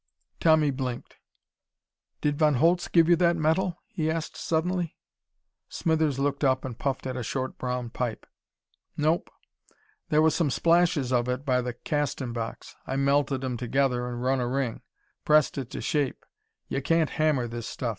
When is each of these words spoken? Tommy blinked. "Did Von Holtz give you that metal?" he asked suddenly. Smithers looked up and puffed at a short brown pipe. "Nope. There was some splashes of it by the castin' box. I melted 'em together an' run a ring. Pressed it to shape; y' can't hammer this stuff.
Tommy 0.39 0.71
blinked. 0.71 1.17
"Did 2.21 2.39
Von 2.39 2.55
Holtz 2.55 2.87
give 2.87 3.07
you 3.07 3.15
that 3.17 3.35
metal?" 3.37 3.77
he 3.87 4.09
asked 4.09 4.35
suddenly. 4.35 4.97
Smithers 5.69 6.17
looked 6.17 6.43
up 6.43 6.65
and 6.65 6.75
puffed 6.75 7.05
at 7.05 7.15
a 7.15 7.21
short 7.21 7.59
brown 7.59 7.91
pipe. 7.91 8.25
"Nope. 8.97 9.29
There 10.09 10.23
was 10.23 10.33
some 10.33 10.49
splashes 10.49 11.13
of 11.13 11.29
it 11.29 11.45
by 11.45 11.61
the 11.61 11.75
castin' 11.75 12.33
box. 12.33 12.75
I 12.87 12.95
melted 12.95 13.43
'em 13.45 13.57
together 13.57 14.07
an' 14.07 14.15
run 14.15 14.39
a 14.39 14.47
ring. 14.47 14.81
Pressed 15.23 15.59
it 15.59 15.69
to 15.69 15.81
shape; 15.81 16.25
y' 16.67 16.79
can't 16.79 17.11
hammer 17.11 17.47
this 17.47 17.67
stuff. 17.67 17.89